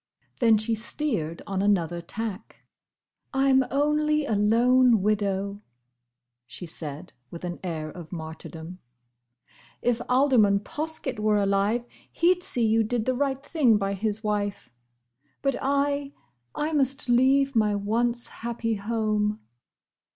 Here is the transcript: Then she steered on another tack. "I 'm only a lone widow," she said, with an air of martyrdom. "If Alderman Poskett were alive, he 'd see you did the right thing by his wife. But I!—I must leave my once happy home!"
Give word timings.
Then 0.39 0.57
she 0.57 0.73
steered 0.73 1.43
on 1.45 1.61
another 1.61 2.01
tack. 2.01 2.65
"I 3.35 3.51
'm 3.51 3.63
only 3.69 4.25
a 4.25 4.33
lone 4.33 5.03
widow," 5.03 5.61
she 6.47 6.65
said, 6.65 7.13
with 7.29 7.43
an 7.43 7.59
air 7.63 7.87
of 7.91 8.11
martyrdom. 8.11 8.79
"If 9.79 10.01
Alderman 10.09 10.61
Poskett 10.61 11.19
were 11.19 11.37
alive, 11.37 11.85
he 12.11 12.33
'd 12.33 12.41
see 12.41 12.65
you 12.65 12.83
did 12.83 13.05
the 13.05 13.13
right 13.13 13.45
thing 13.45 13.77
by 13.77 13.93
his 13.93 14.23
wife. 14.23 14.73
But 15.43 15.55
I!—I 15.61 16.73
must 16.73 17.07
leave 17.07 17.55
my 17.55 17.75
once 17.75 18.25
happy 18.27 18.73
home!" 18.73 19.39